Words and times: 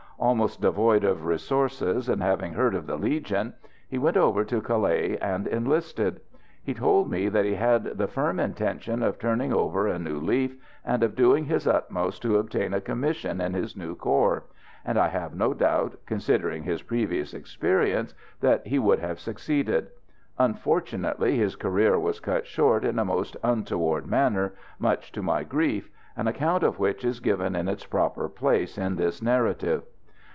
Almost 0.21 0.61
devoid 0.61 1.03
of 1.03 1.25
resources, 1.25 2.07
and 2.07 2.21
having 2.21 2.53
heard 2.53 2.75
of 2.75 2.85
the 2.85 2.95
Legion, 2.95 3.55
he 3.89 3.97
went 3.97 4.17
over 4.17 4.43
to 4.45 4.61
Calais 4.61 5.17
and 5.17 5.47
enlisted. 5.47 6.21
He 6.61 6.75
told 6.75 7.09
me 7.09 7.27
that 7.27 7.43
he 7.43 7.55
had 7.55 7.97
the 7.97 8.05
firm 8.07 8.39
intention 8.39 9.01
of 9.01 9.17
turning 9.17 9.51
over 9.51 9.87
a 9.87 9.97
new 9.97 10.19
leaf 10.19 10.57
and 10.85 11.01
of 11.01 11.15
doing 11.15 11.45
his 11.45 11.65
utmost 11.65 12.21
to 12.21 12.37
obtain 12.37 12.71
a 12.71 12.79
commission 12.81 13.41
in 13.41 13.55
his 13.55 13.75
new 13.75 13.95
corps, 13.95 14.43
and 14.85 14.95
I 14.95 15.07
have 15.07 15.33
no 15.33 15.55
doubt, 15.55 15.97
considering 16.05 16.61
his 16.61 16.83
previous 16.83 17.33
experience, 17.33 18.13
that 18.41 18.67
he 18.67 18.77
would 18.77 18.99
have 18.99 19.19
succeeded. 19.19 19.87
Unfortunately, 20.37 21.35
his 21.37 21.55
career 21.55 21.97
was 21.99 22.19
cut 22.19 22.45
short 22.45 22.85
in 22.85 22.99
a 22.99 23.05
most 23.05 23.37
untoward 23.41 24.05
manner, 24.05 24.53
much 24.77 25.11
to 25.13 25.23
my 25.23 25.43
grief, 25.43 25.89
an 26.15 26.27
account 26.27 26.61
of 26.61 26.77
which 26.77 27.03
is 27.03 27.19
given 27.19 27.55
in 27.55 27.67
its 27.67 27.87
proper 27.87 28.29
place 28.29 28.77
in 28.77 28.97
this 28.97 29.19
narrative. 29.19 29.81